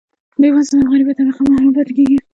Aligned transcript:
بیوزله 0.41 0.81
او 0.83 0.89
غریبه 0.91 1.13
طبقه 1.17 1.41
محروم 1.51 1.71
پاتې 1.75 1.93
کیږي. 1.97 2.17